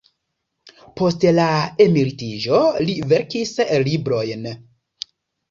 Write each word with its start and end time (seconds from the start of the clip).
Post 1.01 1.25
la 1.39 1.45
emeritiĝo 1.85 2.63
li 2.87 2.97
verkis 3.13 3.53
librojn. 3.91 4.51